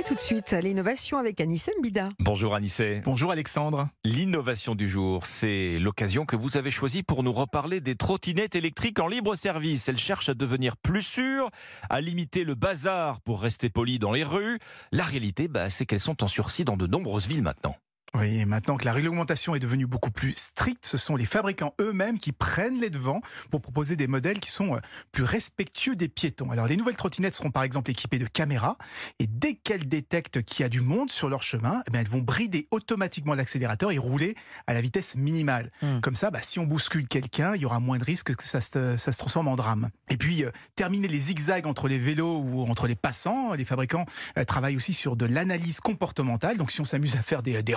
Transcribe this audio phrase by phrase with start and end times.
[0.00, 2.08] Et tout de suite, l'innovation avec Anissé Mbida.
[2.20, 3.02] Bonjour Anissé.
[3.04, 3.90] Bonjour Alexandre.
[4.02, 8.98] L'innovation du jour, c'est l'occasion que vous avez choisie pour nous reparler des trottinettes électriques
[8.98, 9.90] en libre service.
[9.90, 11.50] Elles cherchent à devenir plus sûres,
[11.90, 14.58] à limiter le bazar pour rester polies dans les rues.
[14.90, 17.76] La réalité, bah, c'est qu'elles sont en sursis dans de nombreuses villes maintenant.
[18.14, 21.74] Oui, et maintenant que la réglementation est devenue beaucoup plus stricte, ce sont les fabricants
[21.80, 23.20] eux-mêmes qui prennent les devants
[23.50, 24.80] pour proposer des modèles qui sont euh,
[25.12, 26.50] plus respectueux des piétons.
[26.50, 28.76] Alors, les nouvelles trottinettes seront par exemple équipées de caméras
[29.20, 32.08] et dès qu'elles détectent qu'il y a du monde sur leur chemin, eh bien, elles
[32.08, 34.34] vont brider automatiquement l'accélérateur et rouler
[34.66, 35.70] à la vitesse minimale.
[35.80, 36.00] Hmm.
[36.00, 38.60] Comme ça, bah, si on bouscule quelqu'un, il y aura moins de risques que ça
[38.60, 39.88] se, ça se transforme en drame.
[40.08, 44.04] Et puis, euh, terminer les zigzags entre les vélos ou entre les passants, les fabricants
[44.36, 46.56] euh, travaillent aussi sur de l'analyse comportementale.
[46.58, 47.74] Donc, si on s'amuse à faire des, des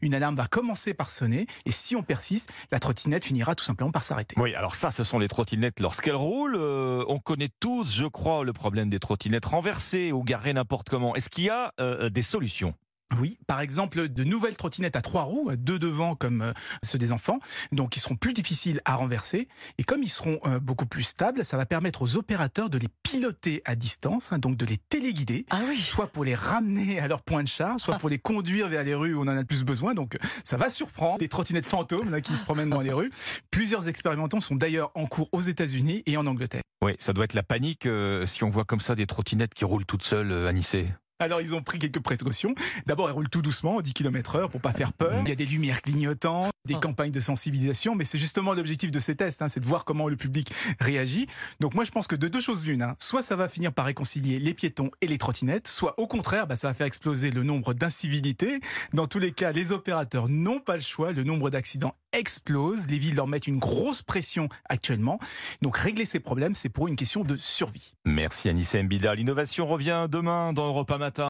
[0.00, 3.90] une alarme va commencer par sonner et si on persiste, la trottinette finira tout simplement
[3.90, 4.34] par s'arrêter.
[4.38, 6.56] Oui, alors ça, ce sont les trottinettes lorsqu'elles roulent.
[6.56, 11.14] Euh, on connaît tous, je crois, le problème des trottinettes renversées ou garées n'importe comment.
[11.14, 12.74] Est-ce qu'il y a euh, des solutions?
[13.20, 17.12] Oui, par exemple, de nouvelles trottinettes à trois roues, deux devant comme euh, ceux des
[17.12, 17.38] enfants,
[17.72, 19.48] donc ils seront plus difficiles à renverser.
[19.78, 22.88] Et comme ils seront euh, beaucoup plus stables, ça va permettre aux opérateurs de les
[23.02, 25.78] piloter à distance, hein, donc de les téléguider, Ah oui.
[25.78, 28.94] soit pour les ramener à leur point de charge, soit pour les conduire vers les
[28.94, 29.94] rues où on en a le plus besoin.
[29.94, 33.10] Donc ça va surprendre les trottinettes fantômes là, qui se promènent dans les rues.
[33.50, 36.62] Plusieurs expérimentations sont d'ailleurs en cours aux États-Unis et en Angleterre.
[36.82, 39.64] Oui, ça doit être la panique euh, si on voit comme ça des trottinettes qui
[39.64, 40.86] roulent toutes seules, euh, Anissé.
[41.22, 42.54] Alors ils ont pris quelques précautions.
[42.86, 45.20] D'abord, elles roulent tout doucement, 10 km heure, pour pas faire peur.
[45.22, 48.98] Il y a des lumières clignotantes, des campagnes de sensibilisation, mais c'est justement l'objectif de
[48.98, 51.28] ces tests, hein, c'est de voir comment le public réagit.
[51.60, 53.86] Donc moi, je pense que de deux choses l'une, hein, soit ça va finir par
[53.86, 57.44] réconcilier les piétons et les trottinettes, soit au contraire, bah, ça va faire exploser le
[57.44, 58.60] nombre d'incivilités.
[58.92, 62.98] Dans tous les cas, les opérateurs n'ont pas le choix, le nombre d'accidents explose, les
[62.98, 65.18] villes leur mettent une grosse pression actuellement.
[65.62, 67.94] Donc régler ces problèmes, c'est pour une question de survie.
[68.04, 69.14] Merci Anissé Mbida.
[69.14, 71.12] L'innovation revient demain dans Europa Matin.